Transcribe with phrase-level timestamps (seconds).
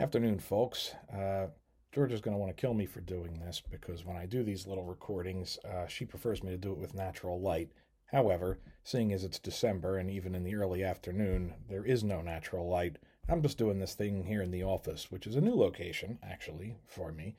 [0.00, 0.94] Afternoon, folks.
[1.14, 1.48] Uh,
[1.92, 4.66] Georgia's going to want to kill me for doing this because when I do these
[4.66, 7.68] little recordings, uh, she prefers me to do it with natural light.
[8.06, 12.66] However, seeing as it's December and even in the early afternoon, there is no natural
[12.66, 12.96] light.
[13.28, 16.78] I'm just doing this thing here in the office, which is a new location, actually,
[16.86, 17.36] for me.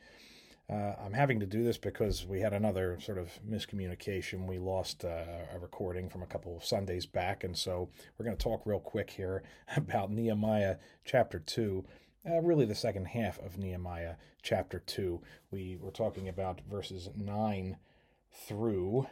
[0.69, 4.45] Uh, I'm having to do this because we had another sort of miscommunication.
[4.45, 8.37] We lost uh, a recording from a couple of Sundays back, and so we're going
[8.37, 9.41] to talk real quick here
[9.75, 11.83] about Nehemiah chapter 2
[12.29, 15.19] uh, really the second half of Nehemiah chapter 2.
[15.49, 17.77] We were talking about verses 9
[18.31, 19.07] through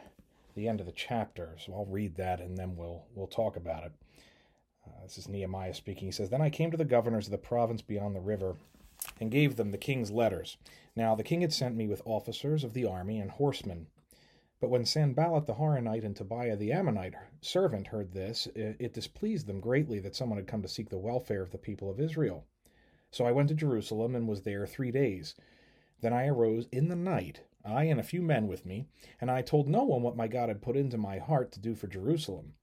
[0.54, 1.56] the end of the chapter.
[1.58, 3.92] So I'll read that and then we'll we'll talk about it.
[4.86, 6.06] Uh, this is Nehemiah speaking.
[6.06, 8.56] He says, Then I came to the governors of the province beyond the river
[9.20, 10.56] and gave them the king's letters.
[10.94, 13.88] Now the king had sent me with officers of the army and horsemen.
[14.60, 19.48] But when Sanballat the Horonite and Tobiah the Ammonite servant heard this, it, it displeased
[19.48, 22.46] them greatly that someone had come to seek the welfare of the people of Israel.
[23.12, 25.34] So I went to Jerusalem and was there three days.
[26.00, 28.86] Then I arose in the night, I and a few men with me,
[29.20, 31.74] and I told no one what my God had put into my heart to do
[31.74, 32.54] for Jerusalem.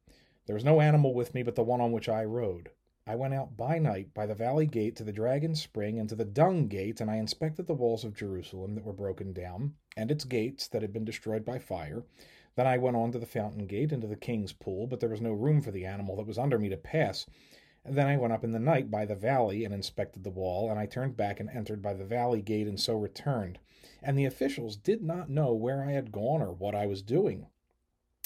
[0.45, 2.72] There was no animal with me but the one on which I rode.
[3.06, 6.16] I went out by night by the valley gate to the dragon's spring and to
[6.16, 10.09] the dung gate, and I inspected the walls of Jerusalem that were broken down, and
[10.09, 12.03] its gates that had been destroyed by fire.
[12.56, 15.09] Then I went on to the fountain gate and to the king's pool, but there
[15.09, 17.25] was no room for the animal that was under me to pass.
[17.89, 20.77] Then I went up in the night by the valley and inspected the wall, and
[20.77, 23.59] I turned back and entered by the valley gate and so returned.
[24.03, 27.47] And the officials did not know where I had gone or what I was doing.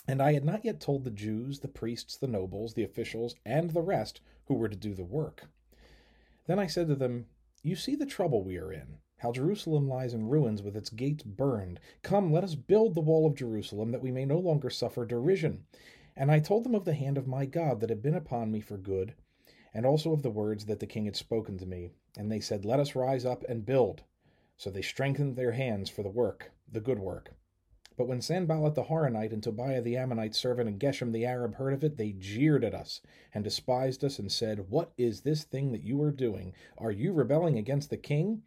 [0.07, 3.69] And I had not yet told the Jews, the priests, the nobles, the officials, and
[3.69, 5.45] the rest who were to do the work.
[6.47, 7.27] Then I said to them,
[7.61, 11.21] You see the trouble we are in, how Jerusalem lies in ruins with its gates
[11.21, 11.79] burned.
[12.01, 15.65] Come, let us build the wall of Jerusalem, that we may no longer suffer derision.
[16.15, 18.59] And I told them of the hand of my God that had been upon me
[18.59, 19.13] for good,
[19.73, 21.91] and also of the words that the king had spoken to me.
[22.17, 24.03] And they said, Let us rise up and build.
[24.57, 27.33] So they strengthened their hands for the work, the good work.
[27.97, 31.73] But when Sanballat the Horonite and Tobiah the Ammonite servant and Geshem the Arab heard
[31.73, 33.01] of it, they jeered at us
[33.33, 36.53] and despised us and said, What is this thing that you are doing?
[36.77, 38.43] Are you rebelling against the king?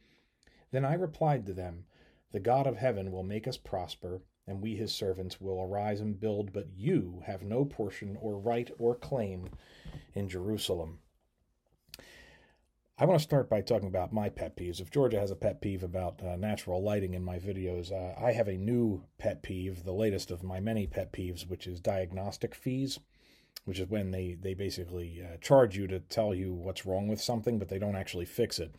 [0.70, 1.84] Then I replied to them,
[2.32, 6.18] The God of heaven will make us prosper, and we his servants will arise and
[6.18, 9.50] build, but you have no portion or right or claim
[10.14, 10.98] in Jerusalem.
[12.96, 14.80] I want to start by talking about my pet peeves.
[14.80, 18.30] If Georgia has a pet peeve about uh, natural lighting in my videos, uh, I
[18.30, 22.54] have a new pet peeve, the latest of my many pet peeves, which is diagnostic
[22.54, 23.00] fees,
[23.64, 27.20] which is when they, they basically uh, charge you to tell you what's wrong with
[27.20, 28.72] something, but they don't actually fix it.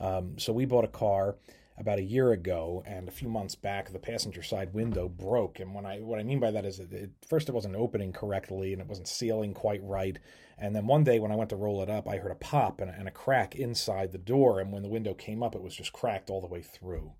[0.00, 1.36] Um, so we bought a car
[1.78, 5.60] about a year ago, and a few months back, the passenger side window broke.
[5.60, 8.12] And when I what I mean by that is, it, it, first it wasn't opening
[8.12, 10.18] correctly, and it wasn't sealing quite right.
[10.58, 12.80] And then one day when I went to roll it up, I heard a pop
[12.80, 14.60] and, and a crack inside the door.
[14.60, 17.12] And when the window came up, it was just cracked all the way through,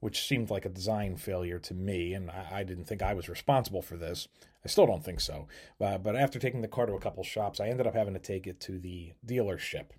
[0.00, 2.14] which seemed like a design failure to me.
[2.14, 4.26] And I, I didn't think I was responsible for this.
[4.64, 5.46] I still don't think so.
[5.80, 8.20] Uh, but after taking the car to a couple shops, I ended up having to
[8.20, 9.90] take it to the dealership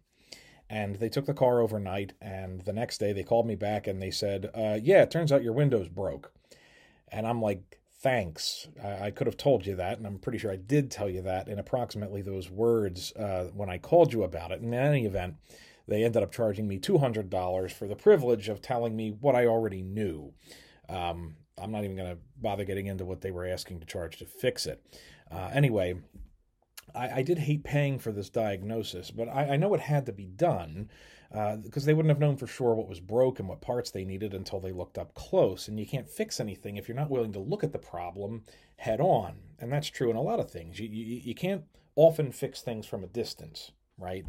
[0.69, 4.01] and they took the car overnight and the next day they called me back and
[4.01, 6.31] they said uh, yeah it turns out your windows broke.
[7.11, 8.67] And i'm like thanks.
[8.83, 11.21] I, I, could have told you that and i'm pretty sure i did tell you
[11.23, 14.61] that in approximately those words uh, when i called you about it.
[14.61, 15.35] In any event
[15.87, 19.81] they ended up charging me $200 for the privilege of telling me what i already
[19.81, 20.33] knew.
[20.89, 24.17] Um, i'm not even going to bother getting into what they were asking to charge
[24.17, 24.83] to fix it.
[25.31, 25.95] Uh, anyway
[26.93, 30.13] I, I, did hate paying for this diagnosis, but I, I know it had to
[30.13, 30.89] be done
[31.29, 34.33] because uh, they wouldn't have known for sure what was broken, what parts they needed
[34.33, 35.67] until they looked up close.
[35.67, 38.43] And you can't fix anything if you're not willing to look at the problem
[38.77, 39.35] head on.
[39.59, 40.79] And that's true in a lot of things.
[40.79, 41.63] You, you, you can't
[41.95, 44.25] often fix things from a distance, right?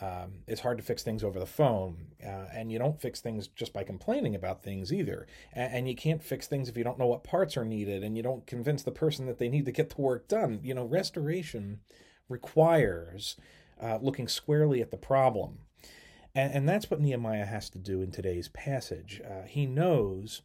[0.00, 3.46] Um, it's hard to fix things over the phone, uh, and you don't fix things
[3.46, 5.26] just by complaining about things either.
[5.52, 8.16] And, and, you can't fix things if you don't know what parts are needed, and
[8.16, 10.58] you don't convince the person that they need to get the work done.
[10.64, 11.80] You know, restoration
[12.28, 13.36] requires
[13.80, 15.58] uh, looking squarely at the problem,
[16.34, 19.20] and, and, that's what Nehemiah has to do in today's passage.
[19.24, 20.42] Uh, he knows.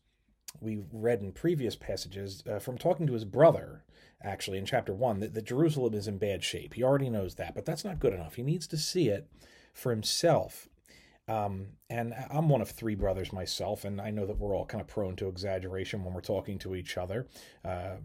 [0.62, 3.84] We read in previous passages uh, from talking to his brother
[4.22, 6.74] actually, in chapter one, that, that Jerusalem is in bad shape.
[6.74, 8.36] He already knows that, but that's not good enough.
[8.36, 9.30] He needs to see it
[9.74, 10.68] for himself.
[11.28, 14.82] Um, and I'm one of three brothers myself, and I know that we're all kind
[14.82, 17.28] of prone to exaggeration when we're talking to each other.
[17.64, 17.98] Uh,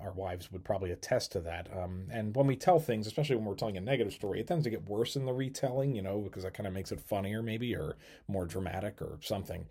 [0.00, 1.68] our wives would probably attest to that.
[1.72, 4.64] Um, and when we tell things, especially when we're telling a negative story, it tends
[4.64, 7.40] to get worse in the retelling, you know, because that kind of makes it funnier,
[7.40, 7.96] maybe, or
[8.26, 9.66] more dramatic or something.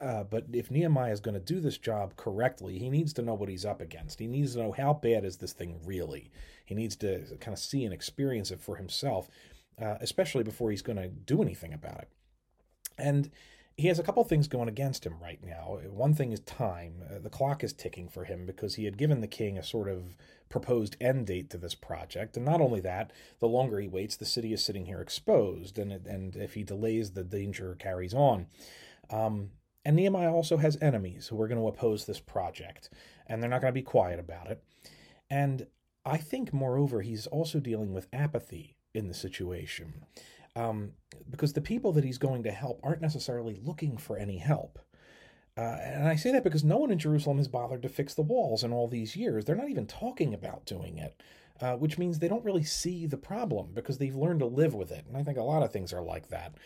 [0.00, 3.34] Uh, but if Nehemiah is going to do this job correctly, he needs to know
[3.34, 4.18] what he's up against.
[4.18, 6.30] He needs to know how bad is this thing really.
[6.64, 9.30] He needs to kind of see and experience it for himself,
[9.80, 12.08] uh, especially before he's going to do anything about it.
[12.98, 13.30] And
[13.76, 15.78] he has a couple things going against him right now.
[15.90, 17.02] One thing is time.
[17.08, 19.88] Uh, the clock is ticking for him because he had given the king a sort
[19.88, 20.16] of
[20.48, 22.36] proposed end date to this project.
[22.36, 25.78] And not only that, the longer he waits, the city is sitting here exposed.
[25.78, 28.46] And, and if he delays, the danger carries on.
[29.10, 29.50] Um,
[29.86, 32.90] and Nehemiah also has enemies who are going to oppose this project,
[33.28, 34.60] and they're not going to be quiet about it.
[35.30, 35.68] And
[36.04, 40.04] I think, moreover, he's also dealing with apathy in the situation
[40.56, 40.90] um,
[41.30, 44.80] because the people that he's going to help aren't necessarily looking for any help.
[45.56, 48.22] Uh, and I say that because no one in Jerusalem has bothered to fix the
[48.22, 49.44] walls in all these years.
[49.44, 51.22] They're not even talking about doing it,
[51.60, 54.90] uh, which means they don't really see the problem because they've learned to live with
[54.90, 55.06] it.
[55.06, 56.56] And I think a lot of things are like that.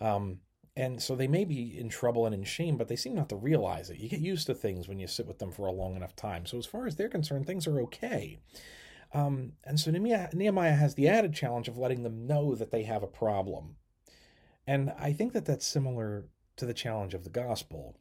[0.00, 0.38] Um,
[0.76, 3.36] and so they may be in trouble and in shame, but they seem not to
[3.36, 3.98] realize it.
[3.98, 6.46] You get used to things when you sit with them for a long enough time.
[6.46, 8.38] So, as far as they're concerned, things are okay.
[9.12, 13.02] Um, and so Nehemiah has the added challenge of letting them know that they have
[13.02, 13.76] a problem.
[14.66, 16.26] And I think that that's similar
[16.56, 17.96] to the challenge of the gospel.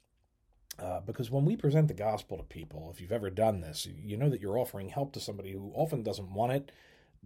[0.77, 4.15] Uh, because when we present the gospel to people, if you've ever done this, you
[4.15, 6.71] know that you're offering help to somebody who often doesn't want it,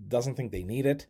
[0.08, 1.06] doesn't think they need it,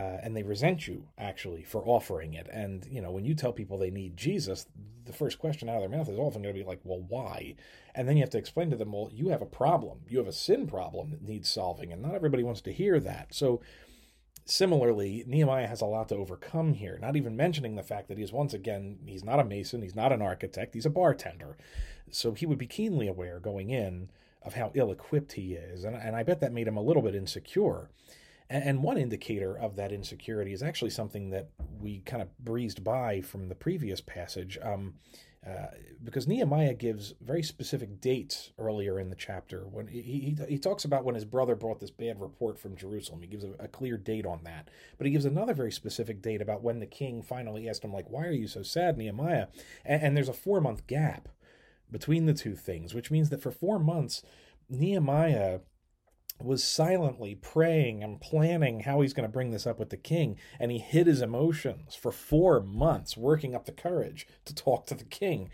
[0.00, 2.48] uh, and they resent you actually for offering it.
[2.50, 4.66] And you know, when you tell people they need Jesus,
[5.04, 7.56] the first question out of their mouth is often going to be like, "Well, why?"
[7.94, 9.98] And then you have to explain to them, "Well, you have a problem.
[10.08, 13.34] You have a sin problem that needs solving." And not everybody wants to hear that.
[13.34, 13.60] So,
[14.46, 16.98] similarly, Nehemiah has a lot to overcome here.
[16.98, 20.12] Not even mentioning the fact that he's once again he's not a mason, he's not
[20.12, 21.58] an architect, he's a bartender.
[22.10, 24.10] So he would be keenly aware going in
[24.42, 27.14] of how ill-equipped he is, and, and I bet that made him a little bit
[27.14, 27.90] insecure.
[28.52, 33.20] And one indicator of that insecurity is actually something that we kind of breezed by
[33.20, 34.94] from the previous passage, um,
[35.46, 35.68] uh,
[36.02, 39.60] because Nehemiah gives very specific dates earlier in the chapter.
[39.60, 43.20] When he, he, he talks about when his brother brought this bad report from Jerusalem,
[43.20, 44.68] he gives a, a clear date on that.
[44.98, 48.10] But he gives another very specific date about when the king finally asked him, like,
[48.10, 49.46] "Why are you so sad, Nehemiah?"
[49.84, 51.28] And, and there's a four month gap
[51.88, 54.22] between the two things, which means that for four months,
[54.68, 55.60] Nehemiah
[56.42, 60.36] was silently praying and planning how he's going to bring this up with the king.
[60.58, 64.94] And he hid his emotions for four months, working up the courage to talk to
[64.94, 65.50] the king.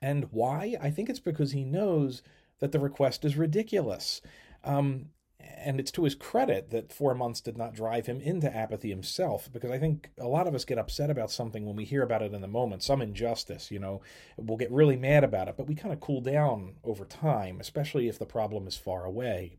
[0.00, 0.76] And why?
[0.80, 2.22] I think it's because he knows
[2.60, 4.20] that the request is ridiculous.
[4.64, 5.06] Um,
[5.56, 9.48] and it's to his credit that four months did not drive him into apathy himself,
[9.52, 12.22] because I think a lot of us get upset about something when we hear about
[12.22, 14.02] it in the moment, some injustice, you know,
[14.36, 18.08] we'll get really mad about it, but we kind of cool down over time, especially
[18.08, 19.56] if the problem is far away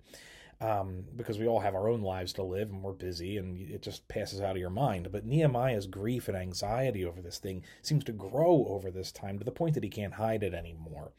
[0.61, 3.81] um, because we all have our own lives to live and we're busy and it
[3.81, 5.11] just passes out of your mind.
[5.11, 9.43] But Nehemiah's grief and anxiety over this thing seems to grow over this time to
[9.43, 11.11] the point that he can't hide it anymore.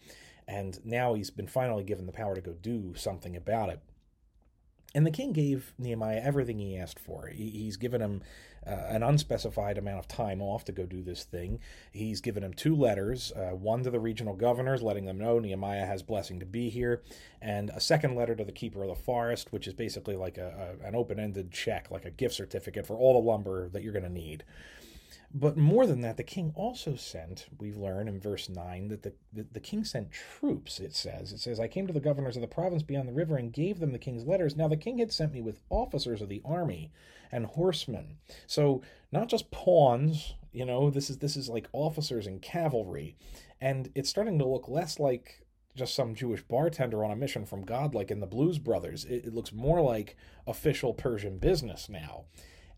[0.47, 3.81] And now he's been finally given the power to go do something about it.
[4.95, 7.29] And the king gave Nehemiah everything he asked for.
[7.29, 8.23] He, he's given him
[8.67, 11.59] uh, an unspecified amount of time off to go do this thing.
[11.91, 15.87] He's given him two letters uh, one to the regional governors, letting them know Nehemiah
[15.87, 17.03] has blessing to be here,
[17.41, 20.77] and a second letter to the keeper of the forest, which is basically like a,
[20.83, 23.93] a an open ended check, like a gift certificate for all the lumber that you're
[23.93, 24.45] going to need.
[25.35, 29.15] But more than that, the king also sent, we learn in verse 9, that the,
[29.33, 31.33] the, the, king sent troops, it says.
[31.33, 33.81] It says, I came to the governors of the province beyond the river and gave
[33.81, 34.57] them the king's letters.
[34.57, 36.93] Now the king had sent me with officers of the army
[37.31, 38.19] and horsemen.
[38.47, 43.17] So not just pawns, you know, this is this is like officers and cavalry.
[43.61, 47.65] And it's starting to look less like just some Jewish bartender on a mission from
[47.65, 49.07] God, like in the Blues Brothers.
[49.07, 50.17] It, it looks more like
[50.47, 52.25] official Persian business now.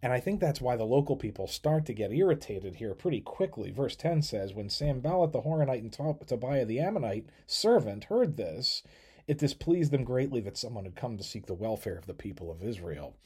[0.05, 3.71] And I think that's why the local people start to get irritated here pretty quickly.
[3.71, 8.83] Verse 10 says, When Sanballat the Horonite and Tobiah the Ammonite servant heard this,
[9.27, 12.51] it displeased them greatly that someone had come to seek the welfare of the people
[12.51, 13.17] of Israel.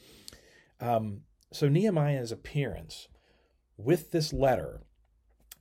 [0.79, 3.09] Um, so Nehemiah's appearance
[3.75, 4.79] with this letter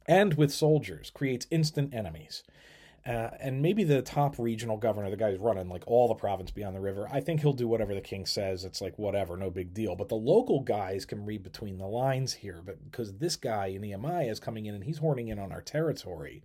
[0.06, 2.44] and with soldiers creates instant enemies.
[3.08, 6.50] Uh, and maybe the top regional governor, the guy who's running like all the province
[6.50, 8.66] beyond the river, I think he'll do whatever the king says.
[8.66, 9.96] It's like whatever, no big deal.
[9.96, 13.80] But the local guys can read between the lines here, but because this guy in
[13.80, 16.42] Nehemiah is coming in and he's horning in on our territory.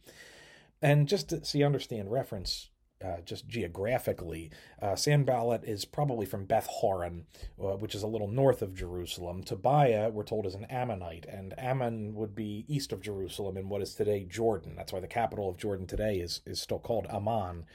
[0.82, 2.70] And just to, so you understand reference,
[3.03, 7.25] uh, just geographically, uh, Sanballat is probably from Beth Horon,
[7.60, 9.43] uh, which is a little north of Jerusalem.
[9.43, 13.81] Tobiah, we're told, is an Ammonite, and Ammon would be east of Jerusalem in what
[13.81, 14.75] is today Jordan.
[14.75, 17.65] That's why the capital of Jordan today is, is still called Amman.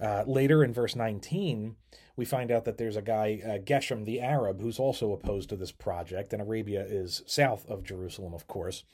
[0.00, 1.76] Uh, later in verse 19,
[2.16, 5.56] we find out that there's a guy, uh, Geshem the Arab, who's also opposed to
[5.56, 8.84] this project, and Arabia is south of Jerusalem, of course.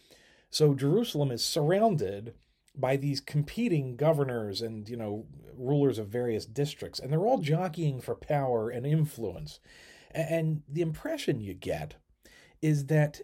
[0.51, 2.35] So Jerusalem is surrounded
[2.77, 8.01] by these competing governors and you know rulers of various districts and they're all jockeying
[8.01, 9.61] for power and influence
[10.13, 11.97] and the impression you get
[12.63, 13.21] is that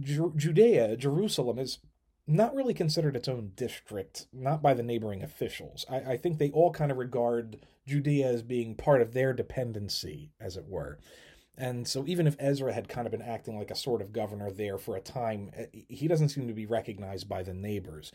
[0.00, 1.78] Judea Jerusalem is
[2.26, 5.84] not really considered its own district, not by the neighboring officials.
[5.90, 10.30] I, I think they all kind of regard Judea as being part of their dependency,
[10.40, 10.98] as it were.
[11.58, 14.50] And so, even if Ezra had kind of been acting like a sort of governor
[14.50, 18.12] there for a time, eh, he doesn't seem to be recognized by the neighbors.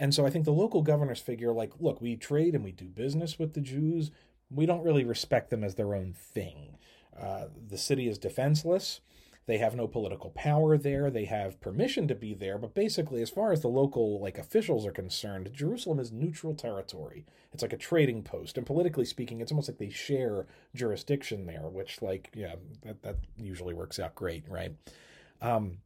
[0.00, 2.86] And so, I think the local governors figure, like, look, we trade and we do
[2.86, 4.10] business with the Jews.
[4.50, 6.78] We don't really respect them as their own thing.
[7.20, 9.00] Uh, the city is defenseless.
[9.46, 11.10] They have no political power there.
[11.10, 14.84] They have permission to be there, but basically, as far as the local like officials
[14.86, 17.24] are concerned, Jerusalem is neutral territory.
[17.52, 21.62] It's like a trading post, and politically speaking, it's almost like they share jurisdiction there,
[21.62, 24.74] which, like, yeah, that that usually works out great, right?
[25.40, 25.78] Um,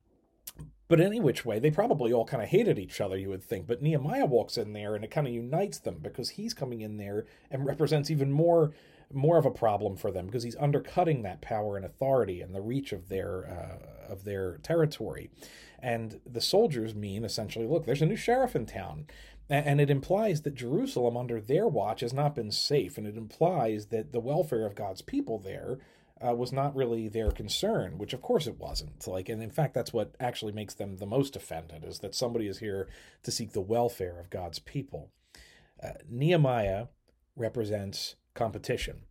[0.89, 3.67] but any which way, they probably all kind of hated each other, you would think.
[3.67, 6.99] But Nehemiah walks in there and it kind of unites them because he's coming in
[6.99, 8.73] there and represents even more
[9.15, 12.61] more of a problem for them because he's undercutting that power and authority and the
[12.61, 15.31] reach of their uh, of their territory.
[15.79, 19.07] And the soldiers mean essentially, look, there's a new sheriff in town.
[19.49, 22.97] And it implies that Jerusalem under their watch has not been safe.
[22.97, 25.79] And it implies that the welfare of God's people there
[26.27, 29.07] uh, was not really their concern, which of course it wasn't.
[29.07, 32.47] Like, and in fact, that's what actually makes them the most offended is that somebody
[32.47, 32.89] is here
[33.23, 35.11] to seek the welfare of God's people.
[35.83, 36.87] Uh, Nehemiah
[37.37, 39.03] represents competition.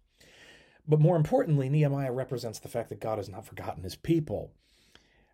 [0.87, 4.51] But more importantly, Nehemiah represents the fact that God has not forgotten his people.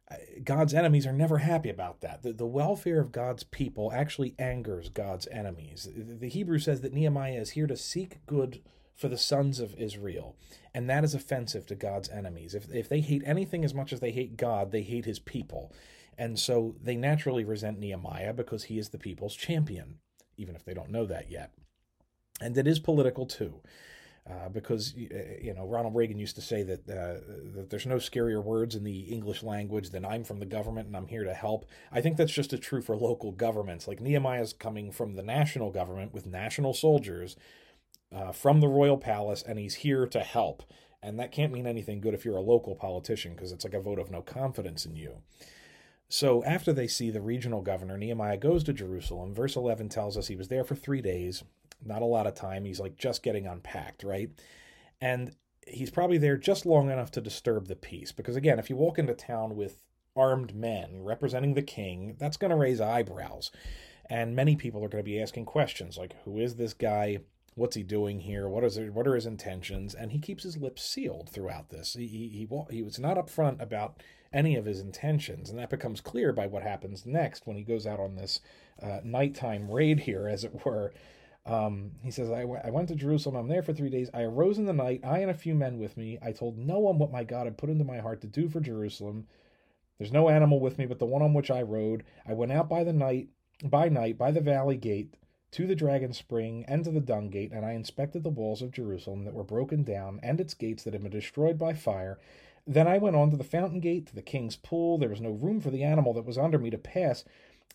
[0.10, 2.22] Uh, God's enemies are never happy about that.
[2.24, 5.88] The, the welfare of God's people actually angers God's enemies.
[5.96, 8.62] The Hebrew says that Nehemiah is here to seek good
[8.98, 10.36] for the sons of Israel,
[10.74, 12.56] and that is offensive to God's enemies.
[12.56, 15.72] If, if they hate anything as much as they hate God, they hate his people.
[16.18, 20.00] And so they naturally resent Nehemiah because he is the people's champion,
[20.36, 21.54] even if they don't know that yet.
[22.42, 23.62] And it is political too.
[24.30, 27.22] Uh, because uh, you know Ronald Reagan used to say that uh,
[27.56, 30.98] that there's no scarier words in the English language than "I'm from the government and
[30.98, 33.88] I'm here to help." I think that's just as true for local governments.
[33.88, 37.38] Like Nehemiah's coming from the national government with national soldiers
[38.14, 40.64] uh, from the royal palace, and he's here to help.
[41.02, 43.80] And that can't mean anything good if you're a local politician, because it's like a
[43.80, 45.18] vote of no confidence in you.
[46.10, 49.34] So after they see the regional governor, Nehemiah goes to Jerusalem.
[49.34, 51.44] Verse 11 tells us he was there for three days
[51.86, 52.66] not a lot of time.
[52.66, 54.30] He's like just getting unpacked, right?
[55.02, 55.36] And
[55.66, 58.12] he's probably there just long enough to disturb the peace.
[58.12, 59.80] Because again, if you walk into town with
[60.16, 63.52] armed men representing the king, that's going to raise eyebrows.
[64.10, 67.20] And many people are going to be asking questions like, who is this guy?
[67.58, 68.48] What's he doing here?
[68.48, 69.96] What is it, what are his intentions?
[69.96, 71.96] And he keeps his lips sealed throughout this.
[71.96, 75.50] He, he, he, he was not upfront about any of his intentions.
[75.50, 78.42] And that becomes clear by what happens next when he goes out on this
[78.80, 80.94] uh, nighttime raid here, as it were,
[81.48, 83.36] um, he says, I, w- I went to Jerusalem.
[83.36, 84.12] I'm there for three days.
[84.14, 86.20] I arose in the night, I and a few men with me.
[86.22, 88.60] I told no one what my God had put into my heart to do for
[88.60, 89.26] Jerusalem.
[89.98, 92.04] There's no animal with me but the one on which I rode.
[92.28, 93.30] I went out by the night,
[93.64, 95.16] by night, by the valley gate
[95.52, 98.72] to the dragon spring and to the dung gate, and I inspected the walls of
[98.72, 102.20] Jerusalem that were broken down and its gates that had been destroyed by fire.
[102.66, 104.98] Then I went on to the fountain gate, to the king's pool.
[104.98, 107.24] There was no room for the animal that was under me to pass.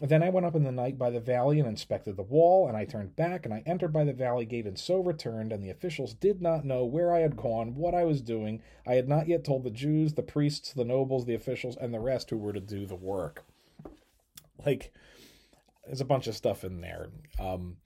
[0.00, 2.76] Then I went up in the night by the valley and inspected the wall, and
[2.76, 5.52] I turned back, and I entered by the valley gate, and so returned.
[5.52, 8.62] And the officials did not know where I had gone, what I was doing.
[8.86, 12.00] I had not yet told the Jews, the priests, the nobles, the officials, and the
[12.00, 13.44] rest who were to do the work.
[14.66, 14.92] Like,
[15.86, 17.08] there's a bunch of stuff in there.
[17.38, 17.76] Um,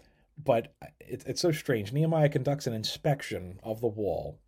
[0.42, 1.92] but it, it's so strange.
[1.92, 4.38] Nehemiah conducts an inspection of the wall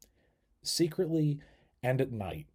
[0.63, 1.41] secretly
[1.83, 2.47] and at night.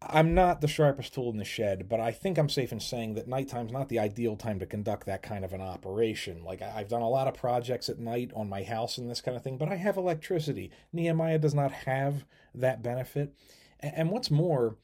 [0.00, 3.14] I'm not the sharpest tool in the shed, but I think I'm safe in saying
[3.14, 6.44] that nighttime's not the ideal time to conduct that kind of an operation.
[6.44, 9.36] Like, I've done a lot of projects at night on my house and this kind
[9.36, 10.70] of thing, but I have electricity.
[10.92, 13.34] Nehemiah does not have that benefit.
[13.80, 14.76] And what's more,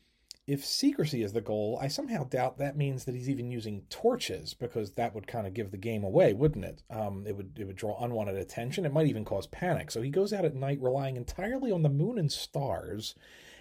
[0.46, 4.52] if secrecy is the goal, I somehow doubt that means that he's even using torches
[4.54, 6.82] because that would kind of give the game away, wouldn't it?
[6.90, 8.84] Um, it would it would draw unwanted attention.
[8.84, 9.90] It might even cause panic.
[9.90, 13.14] So he goes out at night relying entirely on the moon and stars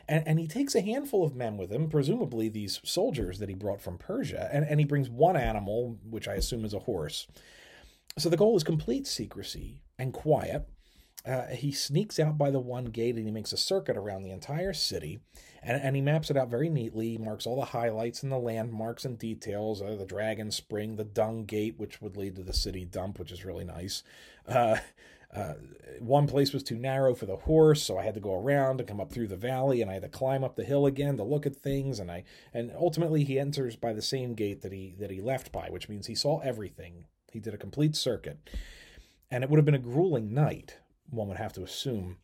[0.07, 3.55] and, and he takes a handful of men with him, presumably these soldiers that he
[3.55, 7.27] brought from Persia, and, and he brings one animal, which I assume is a horse.
[8.17, 10.67] So the goal is complete secrecy and quiet.
[11.25, 14.31] Uh, he sneaks out by the one gate and he makes a circuit around the
[14.31, 15.21] entire city
[15.61, 17.11] and, and he maps it out very neatly.
[17.11, 21.05] He marks all the highlights and the landmarks and details uh, the dragon spring, the
[21.05, 24.03] dung gate, which would lead to the city dump, which is really nice.
[24.47, 24.77] Uh,
[25.33, 25.53] uh,
[25.99, 28.87] one place was too narrow for the horse, so I had to go around and
[28.87, 31.23] come up through the valley, and I had to climb up the hill again to
[31.23, 31.99] look at things.
[31.99, 35.51] And I and ultimately he enters by the same gate that he that he left
[35.51, 37.05] by, which means he saw everything.
[37.31, 38.47] He did a complete circuit,
[39.31, 40.77] and it would have been a grueling night.
[41.09, 42.17] One would have to assume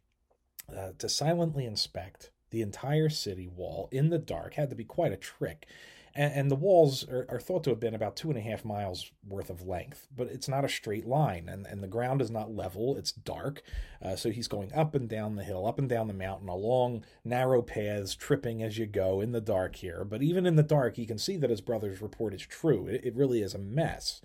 [0.76, 5.12] uh, to silently inspect the entire city wall in the dark had to be quite
[5.12, 5.68] a trick.
[6.16, 8.66] And, and the walls are, are, thought to have been about two and a half
[8.66, 12.32] miles worth of length, but it's not a straight line, and, and the ground is
[12.32, 13.62] not level, it's dark.
[14.02, 17.06] Uh, so he's going up and down the hill, up and down the mountain, along
[17.24, 20.04] narrow paths, tripping as you go in the dark here.
[20.04, 22.88] But even in the dark, he can see that his brother's report is true.
[22.88, 24.20] It, it really is a mess.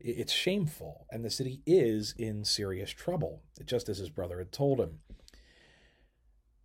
[0.00, 4.80] It's shameful, and the city is in serious trouble, just as his brother had told
[4.80, 5.00] him.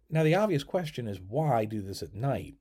[0.10, 2.56] Now, the obvious question is why do this at night?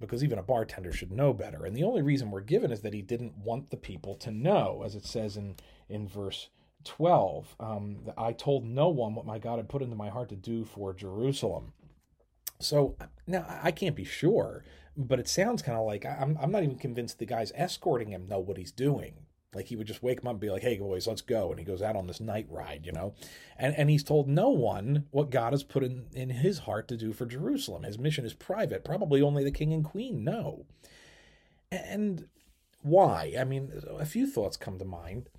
[0.00, 1.64] Because even a bartender should know better.
[1.64, 4.82] And the only reason we're given is that he didn't want the people to know,
[4.84, 5.56] as it says in,
[5.88, 6.48] in verse
[6.84, 7.56] 12.
[7.58, 10.64] Um, I told no one what my God had put into my heart to do
[10.64, 11.72] for Jerusalem.
[12.60, 14.64] So now I can't be sure,
[14.96, 18.26] but it sounds kind of like I'm, I'm not even convinced the guys escorting him
[18.26, 19.14] know what he's doing.
[19.54, 21.58] Like he would just wake him up and be like, "Hey boys, let's go," and
[21.58, 23.14] he goes out on this night ride, you know,
[23.56, 26.96] and and he's told no one what God has put in in his heart to
[26.98, 27.84] do for Jerusalem.
[27.84, 28.84] His mission is private.
[28.84, 30.66] Probably only the king and queen know.
[31.72, 32.28] And
[32.82, 33.34] why?
[33.38, 35.30] I mean, a few thoughts come to mind.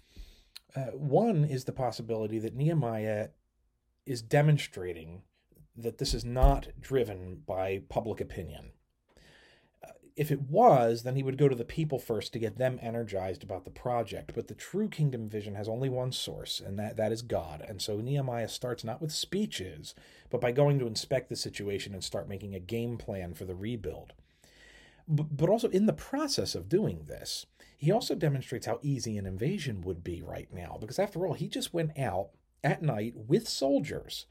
[0.76, 3.30] Uh, one is the possibility that Nehemiah
[4.06, 5.22] is demonstrating
[5.76, 8.72] that this is not driven by public opinion
[10.20, 13.42] if it was, then he would go to the people first to get them energized
[13.42, 14.34] about the project.
[14.36, 17.64] But the true kingdom vision has only one source, and that, that is God.
[17.66, 19.96] And so Nehemiah starts not with speeches,
[20.30, 23.56] but by going to inspect the situation and start making a game plan for the
[23.56, 24.12] rebuild.
[25.08, 27.46] But, but also, in the process of doing this,
[27.78, 30.78] he also demonstrates how easy an invasion would be right now.
[30.82, 34.26] Because after all, he just went out at night with soldiers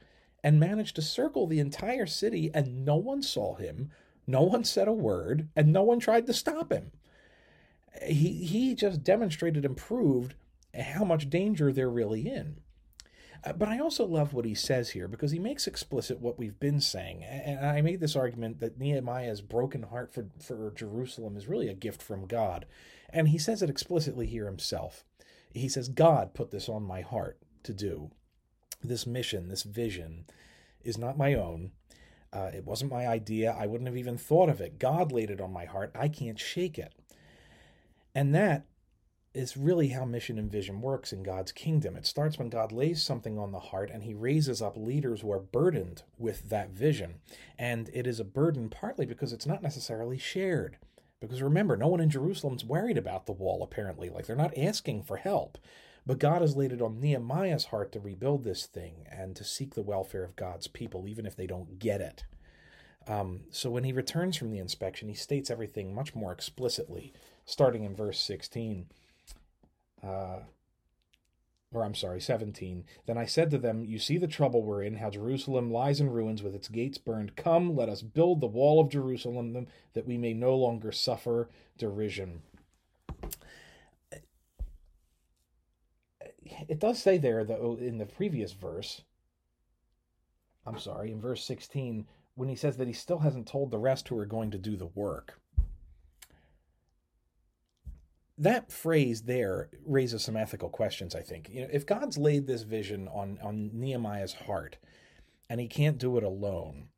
[0.45, 3.91] and managed to circle the entire city, and no one saw him
[4.29, 6.93] no one said a word, and no one tried to stop him.
[8.07, 10.35] He, he just demonstrated and proved
[10.79, 12.61] how much danger they're really in.
[13.45, 16.61] Uh, but I also love what he says here because he makes explicit what we've
[16.61, 17.25] been saying.
[17.25, 21.75] And I made this argument that Nehemiah's broken heart for, for Jerusalem is really a
[21.75, 22.67] gift from God.
[23.09, 25.05] And he says it explicitly here himself.
[25.55, 28.11] He says, God put this on my heart to do.
[28.83, 30.27] This mission, this vision
[30.85, 31.71] is not my own.
[32.33, 33.57] Uh, it wasn't my idea.
[33.59, 34.79] I wouldn't have even thought of it.
[34.79, 35.93] God laid it on my heart.
[35.95, 36.93] I can't shake it.
[38.15, 38.67] And that
[39.35, 41.97] is really how mission and vision works in God's kingdom.
[41.97, 45.31] It starts when God lays something on the heart and he raises up leaders who
[45.31, 47.17] are burdened with that vision.
[47.59, 50.79] And it is a burden partly because it's not necessarily shared.
[51.21, 54.09] Because remember, no one in Jerusalem's worried about the wall, apparently.
[54.09, 55.59] Like they're not asking for help.
[56.09, 59.75] But God has laid it on Nehemiah's heart to rebuild this thing and to seek
[59.75, 62.25] the welfare of God's people, even if they don't get it.
[63.07, 67.13] Um, so when he returns from the inspection, he states everything much more explicitly,
[67.45, 68.87] starting in verse 16.
[70.03, 70.39] Uh,
[71.75, 72.85] or I'm sorry, 17.
[73.05, 76.09] Then I said to them, You see the trouble we're in, how Jerusalem lies in
[76.09, 77.37] ruins with its gates burned.
[77.37, 82.41] Come, let us build the wall of Jerusalem that we may no longer suffer derision.
[86.69, 89.03] It does say there, though, in the previous verse,
[90.67, 94.09] I'm sorry, in verse 16, when he says that he still hasn't told the rest
[94.09, 95.41] who are going to do the work.
[98.37, 101.49] That phrase there raises some ethical questions, I think.
[101.49, 104.77] You know, if God's laid this vision on, on Nehemiah's heart
[105.51, 106.91] and he can't do it alone,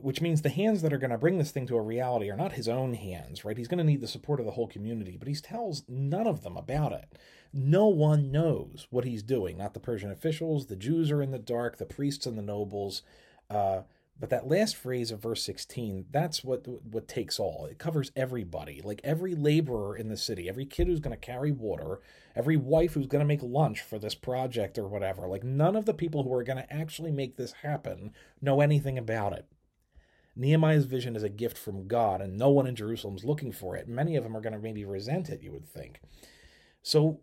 [0.00, 2.36] which means the hands that are going to bring this thing to a reality are
[2.36, 3.58] not his own hands, right?
[3.58, 6.42] He's going to need the support of the whole community, but he tells none of
[6.42, 7.18] them about it.
[7.52, 10.66] No one knows what he's doing, not the Persian officials.
[10.66, 13.02] The Jews are in the dark, the priests and the nobles.
[13.50, 13.82] Uh,
[14.20, 17.66] but that last phrase of verse 16, that's what what takes all.
[17.66, 21.52] It covers everybody, like every laborer in the city, every kid who's going to carry
[21.52, 22.00] water,
[22.34, 25.28] every wife who's going to make lunch for this project or whatever.
[25.28, 28.98] Like none of the people who are going to actually make this happen know anything
[28.98, 29.46] about it.
[30.38, 33.88] Nehemiah's vision is a gift from God, and no one in Jerusalem's looking for it.
[33.88, 36.00] Many of them are going to maybe resent it, you would think.
[36.80, 37.20] So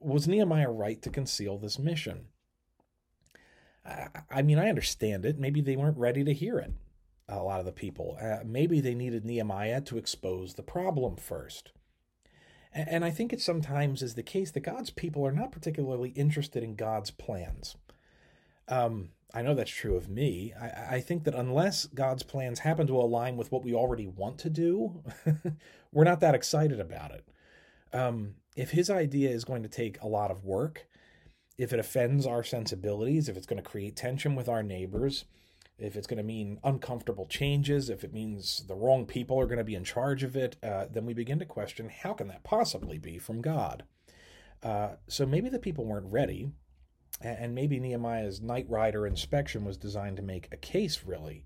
[0.00, 2.28] was Nehemiah right to conceal this mission?
[4.30, 5.38] I mean, I understand it.
[5.38, 6.72] Maybe they weren't ready to hear it,
[7.28, 8.16] a lot of the people.
[8.20, 11.72] Uh, maybe they needed Nehemiah to expose the problem first.
[12.72, 16.10] And, and I think it sometimes is the case that God's people are not particularly
[16.10, 17.76] interested in God's plans.
[18.68, 20.52] Um, I know that's true of me.
[20.60, 24.38] I, I, think that unless God's plans happen to align with what we already want
[24.38, 25.02] to do,
[25.92, 27.28] we're not that excited about it.
[27.92, 30.86] Um, if his idea is going to take a lot of work,
[31.58, 35.24] if it offends our sensibilities, if it's going to create tension with our neighbors,
[35.78, 39.58] if it's going to mean uncomfortable changes, if it means the wrong people are going
[39.58, 42.44] to be in charge of it, uh, then we begin to question how can that
[42.44, 43.84] possibly be from God?
[44.62, 46.50] Uh, so maybe the people weren't ready,
[47.20, 51.44] and maybe Nehemiah's night rider inspection was designed to make a case, really,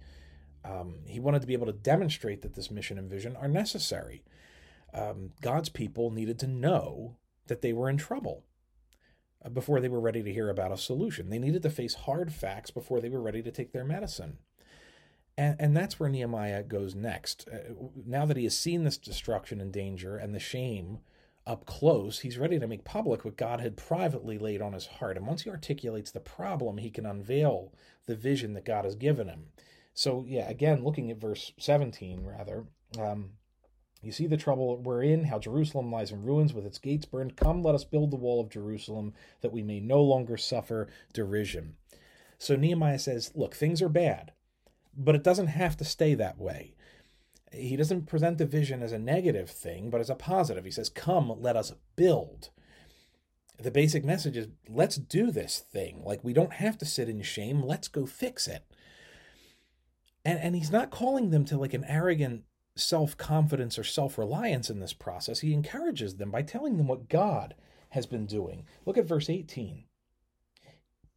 [0.64, 4.22] Um, he wanted to be able to demonstrate that this mission and vision are necessary.
[4.92, 8.44] Um, God's people needed to know that they were in trouble
[9.44, 11.30] uh, before they were ready to hear about a solution.
[11.30, 14.38] They needed to face hard facts before they were ready to take their medicine.
[15.38, 17.48] And, and that's where Nehemiah goes next.
[17.48, 17.72] Uh,
[18.04, 20.98] now that he has seen this destruction and danger and the shame
[21.46, 25.16] up close, he's ready to make public what God had privately laid on his heart.
[25.16, 27.72] And once he articulates the problem, he can unveil
[28.06, 29.46] the vision that God has given him.
[29.94, 32.64] So, yeah, again, looking at verse 17, rather,
[32.98, 33.30] um,
[34.02, 37.36] you see the trouble we're in, how Jerusalem lies in ruins with its gates burned.
[37.36, 41.76] Come, let us build the wall of Jerusalem that we may no longer suffer derision.
[42.38, 44.32] So Nehemiah says, Look, things are bad,
[44.96, 46.74] but it doesn't have to stay that way.
[47.52, 50.64] He doesn't present the vision as a negative thing, but as a positive.
[50.64, 52.50] He says, Come, let us build.
[53.58, 56.02] The basic message is let's do this thing.
[56.04, 57.62] Like, we don't have to sit in shame.
[57.62, 58.64] Let's go fix it.
[60.24, 62.44] And, and he's not calling them to like an arrogant
[62.76, 65.40] self confidence or self reliance in this process.
[65.40, 67.54] He encourages them by telling them what God
[67.90, 68.64] has been doing.
[68.86, 69.84] Look at verse 18.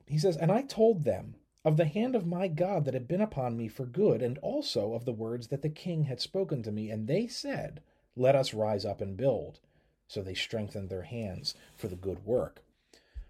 [0.07, 1.35] He says, And I told them
[1.65, 4.93] of the hand of my God that had been upon me for good, and also
[4.93, 6.89] of the words that the king had spoken to me.
[6.89, 7.81] And they said,
[8.15, 9.59] Let us rise up and build.
[10.07, 12.63] So they strengthened their hands for the good work.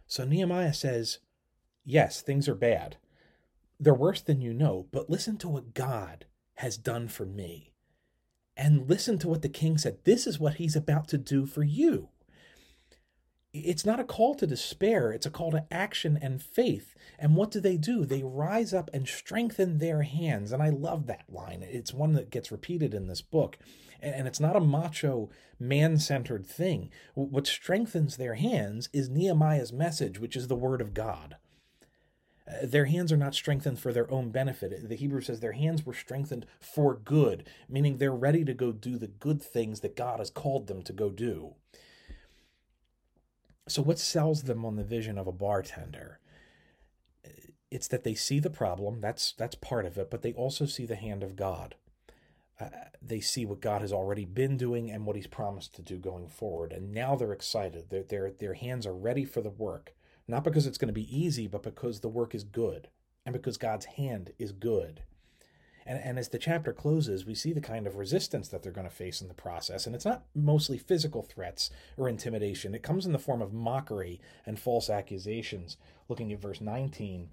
[0.08, 1.20] So Nehemiah says,
[1.86, 2.98] Yes, things are bad.
[3.80, 7.74] They're worse than you know, but listen to what God has done for me
[8.56, 9.98] and listen to what the king said.
[10.04, 12.10] This is what he's about to do for you.
[13.54, 16.96] It's not a call to despair, it's a call to action and faith.
[17.20, 18.04] And what do they do?
[18.04, 20.52] They rise up and strengthen their hands.
[20.52, 21.62] And I love that line.
[21.62, 23.60] It's one that gets repeated in this book.
[24.02, 26.90] And it's not a macho, man centered thing.
[27.14, 31.38] What strengthens their hands is Nehemiah's message, which is the word of God.
[32.46, 34.90] Uh, their hands are not strengthened for their own benefit.
[34.90, 38.98] The Hebrew says their hands were strengthened for good, meaning they're ready to go do
[38.98, 41.56] the good things that God has called them to go do.
[43.68, 46.20] So, what sells them on the vision of a bartender?
[47.72, 49.00] It's that they see the problem.
[49.00, 51.76] That's that's part of it, but they also see the hand of God.
[52.60, 52.68] Uh,
[53.02, 56.28] they see what God has already been doing and what He's promised to do going
[56.28, 57.90] forward, and now they're excited.
[57.90, 59.96] Their their their hands are ready for the work
[60.28, 62.88] not because it's going to be easy, but because the work is good
[63.26, 65.04] and because God's hand is good.
[65.86, 68.88] And, and as the chapter closes, we see the kind of resistance that they're going
[68.88, 69.86] to face in the process.
[69.86, 74.20] And it's not mostly physical threats or intimidation, it comes in the form of mockery
[74.46, 75.78] and false accusations.
[76.10, 77.30] Looking at verse 19, it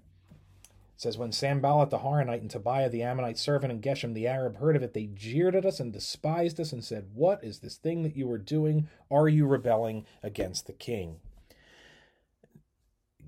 [0.95, 4.75] says, When Sanballat the Horonite and Tobiah the Ammonite servant and Geshem the Arab heard
[4.75, 8.03] of it, they jeered at us and despised us and said, What is this thing
[8.03, 8.87] that you are doing?
[9.09, 11.17] Are you rebelling against the king?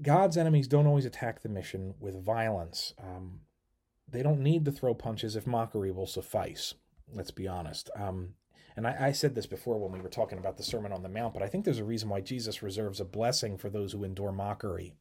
[0.01, 2.93] God's enemies don't always attack the mission with violence.
[3.01, 3.41] Um,
[4.13, 6.75] they don't need to throw punches if mockery will suffice.
[7.11, 7.89] Let's be honest.
[7.95, 8.35] Um,
[8.75, 11.09] and I, I, said this before when we were talking about the Sermon on the
[11.09, 14.03] Mount, but I think there's a reason why Jesus reserves a blessing for those who
[14.03, 14.93] endure mockery.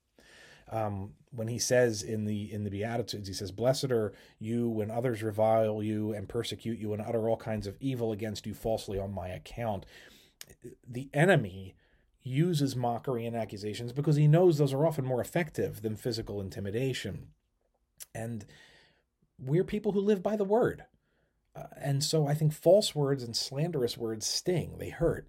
[0.70, 4.90] Um, when he says in the in the Beatitudes, he says, "Blessed are you when
[4.90, 8.98] others revile you and persecute you and utter all kinds of evil against you falsely
[8.98, 9.86] on my account."
[10.86, 11.74] The enemy
[12.22, 17.28] uses mockery and accusations because he knows those are often more effective than physical intimidation.
[18.14, 18.46] And
[19.38, 20.84] we're people who live by the word.
[21.54, 25.28] Uh, and so I think false words and slanderous words sting, they hurt.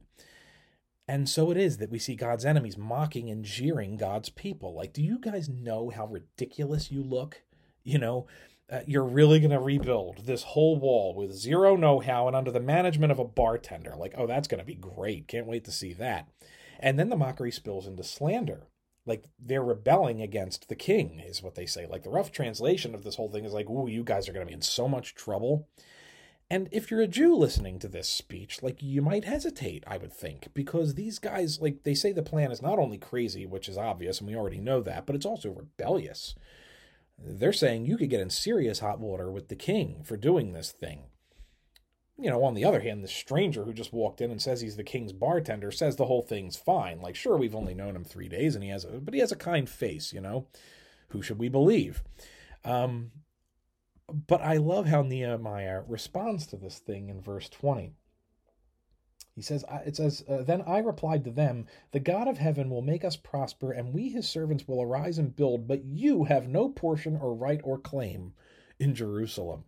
[1.07, 4.73] And so it is that we see God's enemies mocking and jeering God's people.
[4.73, 7.41] Like, do you guys know how ridiculous you look?
[7.83, 8.27] You know,
[8.71, 12.51] uh, you're really going to rebuild this whole wall with zero know how and under
[12.51, 13.95] the management of a bartender.
[13.97, 15.27] Like, oh, that's going to be great.
[15.27, 16.29] Can't wait to see that.
[16.79, 18.67] And then the mockery spills into slander.
[19.05, 21.85] Like they're rebelling against the king, is what they say.
[21.85, 24.45] Like the rough translation of this whole thing is like, ooh, you guys are going
[24.45, 25.67] to be in so much trouble.
[26.49, 30.13] And if you're a Jew listening to this speech, like you might hesitate, I would
[30.13, 33.77] think, because these guys, like they say the plan is not only crazy, which is
[33.77, 36.35] obvious, and we already know that, but it's also rebellious.
[37.17, 40.71] They're saying you could get in serious hot water with the king for doing this
[40.71, 41.05] thing
[42.17, 44.75] you know, on the other hand, the stranger who just walked in and says he's
[44.75, 47.01] the king's bartender says the whole thing's fine.
[47.01, 49.31] Like, sure, we've only known him three days, and he has a, but he has
[49.31, 50.47] a kind face, you know.
[51.09, 52.03] Who should we believe?
[52.63, 53.11] Um,
[54.07, 57.93] but I love how Nehemiah responds to this thing in verse twenty.
[59.35, 62.83] He says, "It says, uh, then I replied to them, the God of heaven will
[62.83, 66.69] make us prosper, and we his servants will arise and build, but you have no
[66.69, 68.33] portion or right or claim
[68.79, 69.63] in Jerusalem."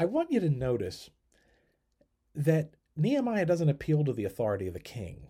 [0.00, 1.10] I want you to notice
[2.34, 5.26] that Nehemiah doesn't appeal to the authority of the king.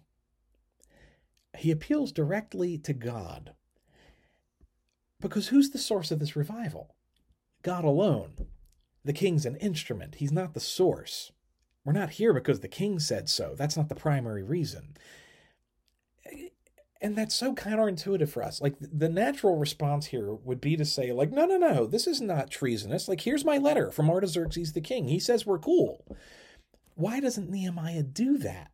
[1.59, 3.55] He appeals directly to God.
[5.21, 6.95] Because who's the source of this revival?
[7.65, 8.47] God alone.
[9.05, 11.33] The king's an instrument, he's not the source.
[11.85, 13.57] We're not here because the king said so.
[13.57, 14.97] That's not the primary reason.
[17.03, 18.61] And that's so counterintuitive for us.
[18.61, 22.21] Like the natural response here would be to say, like, no, no, no, this is
[22.21, 23.09] not treasonous.
[23.09, 25.09] Like, here's my letter from Artaxerxes the king.
[25.09, 26.05] He says we're cool.
[26.95, 28.71] Why doesn't Nehemiah do that?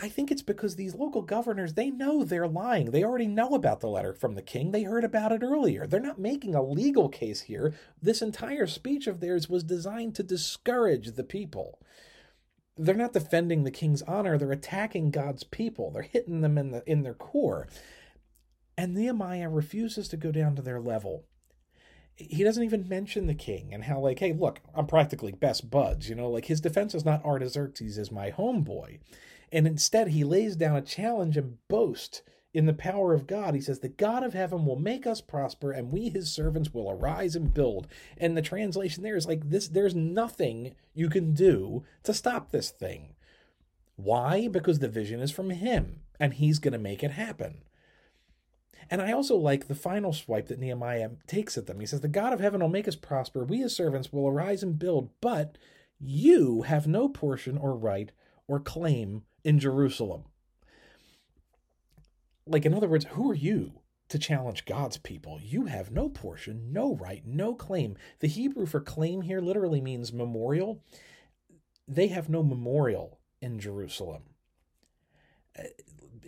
[0.00, 2.92] I think it's because these local governors, they know they're lying.
[2.92, 4.70] They already know about the letter from the king.
[4.70, 5.86] They heard about it earlier.
[5.86, 7.74] They're not making a legal case here.
[8.00, 11.80] This entire speech of theirs was designed to discourage the people.
[12.78, 15.90] They're not defending the king's honor, they're attacking God's people.
[15.90, 17.68] They're hitting them in the in their core.
[18.76, 21.24] And Nehemiah refuses to go down to their level
[22.20, 26.08] he doesn't even mention the king and how like hey look i'm practically best buds
[26.08, 28.98] you know like his defense is not artaxerxes is my homeboy
[29.50, 32.22] and instead, he lays down a challenge and boast
[32.58, 33.54] in the power of God.
[33.54, 36.90] He says, The God of heaven will make us prosper, and we, his servants, will
[36.90, 37.86] arise and build.
[38.16, 42.70] And the translation there is like this there's nothing you can do to stop this
[42.70, 43.14] thing.
[43.94, 44.48] Why?
[44.48, 47.58] Because the vision is from him, and he's going to make it happen.
[48.90, 51.78] And I also like the final swipe that Nehemiah takes at them.
[51.78, 53.44] He says, The God of heaven will make us prosper.
[53.44, 55.58] We, his servants, will arise and build, but
[56.00, 58.10] you have no portion or right
[58.48, 60.24] or claim in Jerusalem.
[62.48, 65.38] Like, in other words, who are you to challenge God's people?
[65.42, 67.96] You have no portion, no right, no claim.
[68.20, 70.82] The Hebrew for claim here literally means memorial.
[71.86, 74.22] They have no memorial in Jerusalem.
[75.58, 75.64] Uh,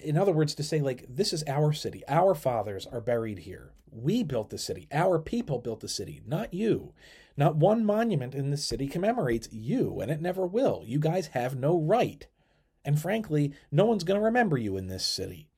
[0.02, 2.02] in other words, to say, like, this is our city.
[2.08, 3.72] Our fathers are buried here.
[3.90, 4.86] We built the city.
[4.92, 6.94] Our people built the city, not you.
[7.36, 10.82] Not one monument in the city commemorates you, and it never will.
[10.86, 12.26] You guys have no right.
[12.84, 15.49] And frankly, no one's going to remember you in this city.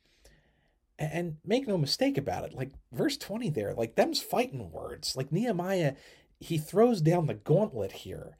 [0.98, 5.16] And make no mistake about it, like verse 20 there, like them's fighting words.
[5.16, 5.94] Like Nehemiah,
[6.38, 8.36] he throws down the gauntlet here,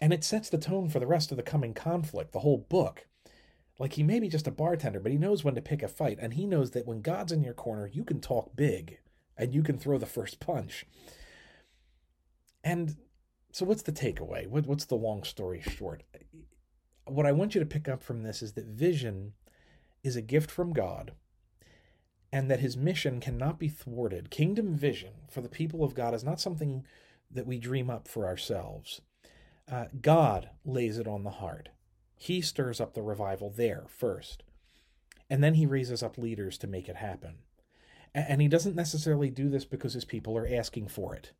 [0.00, 3.06] and it sets the tone for the rest of the coming conflict, the whole book.
[3.78, 6.18] Like he may be just a bartender, but he knows when to pick a fight,
[6.20, 8.98] and he knows that when God's in your corner, you can talk big
[9.36, 10.86] and you can throw the first punch.
[12.62, 12.96] And
[13.50, 14.46] so, what's the takeaway?
[14.46, 16.04] What, what's the long story short?
[17.06, 19.32] what I want you to pick up from this is that vision
[20.02, 21.12] is a gift from God
[22.32, 24.30] and that his mission cannot be thwarted.
[24.30, 26.84] Kingdom vision for the people of God is not something
[27.30, 29.02] that we dream up for ourselves.
[29.70, 31.68] Uh, God lays it on the heart.
[32.16, 34.42] He stirs up the revival there first.
[35.28, 37.36] And then he raises up leaders to make it happen.
[38.14, 41.32] And he doesn't necessarily do this because his people are asking for it.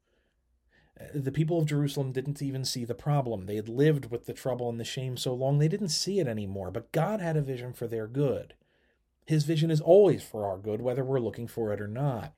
[1.14, 3.46] The people of Jerusalem didn't even see the problem.
[3.46, 6.26] They had lived with the trouble and the shame so long they didn't see it
[6.26, 6.70] anymore.
[6.70, 8.54] But God had a vision for their good.
[9.26, 12.34] His vision is always for our good, whether we're looking for it or not.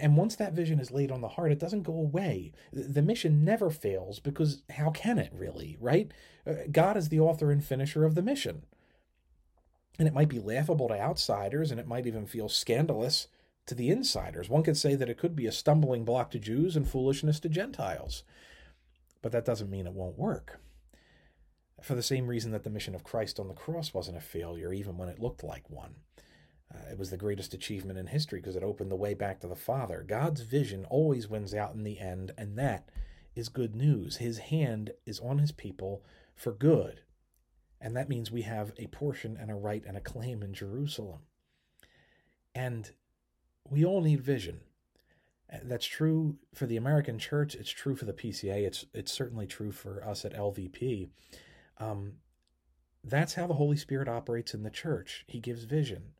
[0.00, 2.52] And once that vision is laid on the heart, it doesn't go away.
[2.72, 6.10] The mission never fails because how can it really, right?
[6.46, 8.64] Uh, God is the author and finisher of the mission.
[9.98, 13.28] And it might be laughable to outsiders and it might even feel scandalous
[13.66, 14.48] to the insiders.
[14.48, 17.50] One could say that it could be a stumbling block to Jews and foolishness to
[17.50, 18.22] Gentiles.
[19.20, 20.61] But that doesn't mean it won't work.
[21.82, 24.72] For the same reason that the mission of Christ on the cross wasn't a failure,
[24.72, 25.96] even when it looked like one.
[26.72, 29.48] Uh, it was the greatest achievement in history because it opened the way back to
[29.48, 30.04] the Father.
[30.06, 32.88] God's vision always wins out in the end, and that
[33.34, 34.16] is good news.
[34.16, 37.00] His hand is on his people for good.
[37.80, 41.20] And that means we have a portion and a right and a claim in Jerusalem.
[42.54, 42.90] And
[43.68, 44.60] we all need vision.
[45.52, 47.54] Uh, that's true for the American church.
[47.54, 48.64] It's true for the PCA.
[48.64, 51.08] It's it's certainly true for us at LVP.
[51.82, 52.14] Um,
[53.04, 55.24] that's how the Holy Spirit operates in the church.
[55.26, 56.12] He gives vision.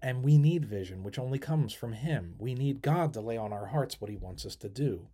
[0.00, 2.34] And we need vision, which only comes from Him.
[2.38, 5.08] We need God to lay on our hearts what He wants us to do.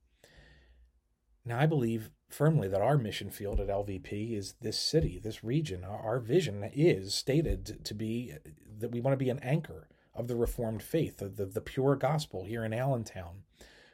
[1.44, 5.84] Now, I believe firmly that our mission field at LVP is this city, this region.
[5.84, 8.34] Our vision is stated to be
[8.78, 11.96] that we want to be an anchor of the Reformed faith, of the, the pure
[11.96, 13.42] gospel here in Allentown,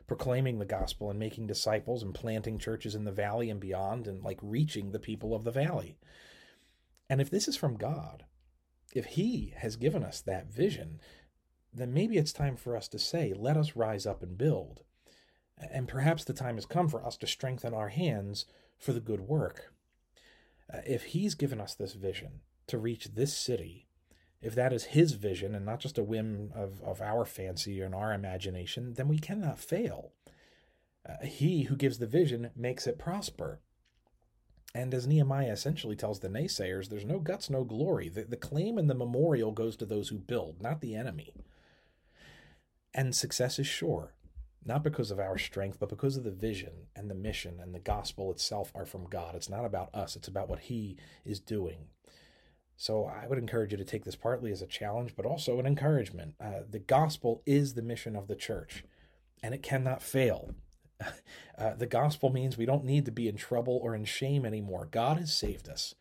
[0.06, 4.22] proclaiming the gospel and making disciples and planting churches in the valley and beyond and
[4.22, 5.96] like reaching the people of the valley.
[7.08, 8.24] And if this is from God,
[8.94, 11.00] if He has given us that vision,
[11.72, 14.82] then maybe it's time for us to say, let us rise up and build.
[15.58, 18.44] And perhaps the time has come for us to strengthen our hands
[18.78, 19.72] for the good work.
[20.72, 23.88] Uh, if He's given us this vision to reach this city,
[24.44, 27.94] if that is his vision and not just a whim of, of our fancy and
[27.94, 30.12] our imagination, then we cannot fail.
[31.09, 33.61] Uh, he who gives the vision makes it prosper.
[34.74, 38.09] And as Nehemiah essentially tells the naysayers, there's no guts, no glory.
[38.09, 41.33] The, the claim and the memorial goes to those who build, not the enemy.
[42.92, 44.14] And success is sure.
[44.64, 47.80] not because of our strength, but because of the vision and the mission and the
[47.80, 49.35] gospel itself are from God.
[49.35, 51.88] It's not about us, it's about what He is doing.
[52.76, 55.66] So I would encourage you to take this partly as a challenge, but also an
[55.66, 56.34] encouragement.
[56.40, 58.84] Uh, the gospel is the mission of the church,
[59.42, 60.54] and it cannot fail.
[61.56, 64.88] Uh, the gospel means we don't need to be in trouble or in shame anymore.
[64.90, 65.94] God has saved us.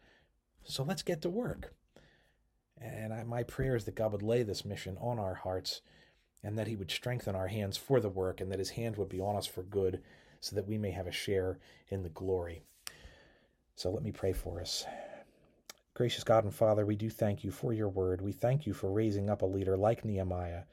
[0.63, 1.75] So let's get to work.
[2.81, 5.81] And I, my prayer is that God would lay this mission on our hearts
[6.43, 9.09] and that He would strengthen our hands for the work and that His hand would
[9.09, 10.01] be on us for good
[10.39, 11.59] so that we may have a share
[11.89, 12.63] in the glory.
[13.75, 14.85] So let me pray for us.
[15.95, 18.19] Gracious God and Father, we do thank you for your word.
[18.19, 20.63] We thank you for raising up a leader like Nehemiah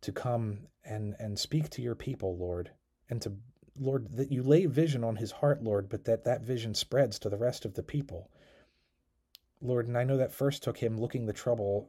[0.00, 2.72] to come and, and speak to your people, Lord,
[3.08, 3.32] and to,
[3.78, 7.28] Lord, that you lay vision on his heart, Lord, but that that vision spreads to
[7.28, 8.28] the rest of the people.
[9.60, 11.88] Lord, and I know that first took him looking the trouble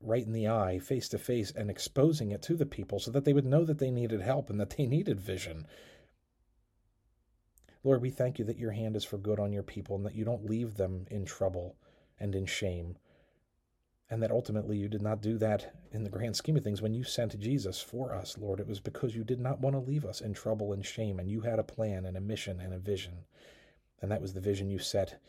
[0.00, 3.24] right in the eye, face to face, and exposing it to the people so that
[3.24, 5.66] they would know that they needed help and that they needed vision.
[7.82, 10.14] Lord, we thank you that your hand is for good on your people and that
[10.14, 11.74] you don't leave them in trouble
[12.18, 12.96] and in shame.
[14.10, 16.94] And that ultimately you did not do that in the grand scheme of things when
[16.94, 18.60] you sent Jesus for us, Lord.
[18.60, 21.30] It was because you did not want to leave us in trouble and shame, and
[21.30, 23.24] you had a plan and a mission and a vision.
[24.02, 25.20] And that was the vision you set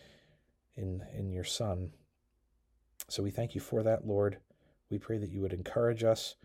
[0.76, 1.92] in, in your Son.
[3.08, 4.38] So we thank you for that, Lord.
[4.90, 6.36] We pray that you would encourage us.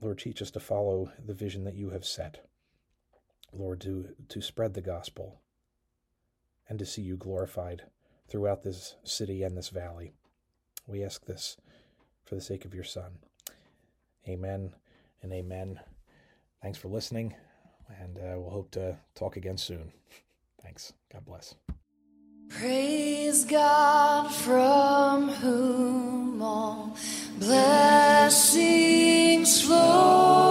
[0.00, 2.46] Lord, teach us to follow the vision that you have set.
[3.52, 5.40] Lord, to, to spread the gospel
[6.68, 7.82] and to see you glorified
[8.28, 10.12] throughout this city and this valley.
[10.86, 11.56] We ask this
[12.24, 13.18] for the sake of your Son.
[14.28, 14.74] Amen
[15.22, 15.80] and amen.
[16.62, 17.34] Thanks for listening,
[18.00, 19.92] and uh, we'll hope to talk again soon.
[20.62, 20.92] Thanks.
[21.12, 21.54] God bless.
[22.48, 26.96] Praise God from whom all
[27.38, 28.82] blessings
[29.62, 30.45] flow.